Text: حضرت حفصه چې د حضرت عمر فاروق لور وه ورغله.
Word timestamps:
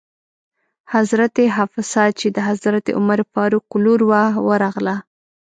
حضرت 0.93 1.35
حفصه 1.57 2.03
چې 2.19 2.27
د 2.35 2.37
حضرت 2.47 2.85
عمر 2.97 3.19
فاروق 3.33 3.67
لور 3.83 4.01
وه 4.09 4.23
ورغله. 4.47 4.95